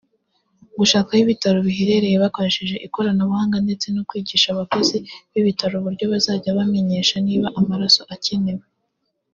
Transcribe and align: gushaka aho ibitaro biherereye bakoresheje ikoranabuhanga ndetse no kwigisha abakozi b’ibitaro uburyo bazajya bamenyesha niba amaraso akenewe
gushaka 0.79 1.09
aho 1.11 1.21
ibitaro 1.25 1.57
biherereye 1.67 2.17
bakoresheje 2.23 2.75
ikoranabuhanga 2.87 3.57
ndetse 3.65 3.85
no 3.95 4.01
kwigisha 4.09 4.47
abakozi 4.51 4.97
b’ibitaro 5.31 5.73
uburyo 5.77 6.05
bazajya 6.13 6.57
bamenyesha 6.57 7.15
niba 7.27 7.47
amaraso 7.59 8.01
akenewe 8.15 8.65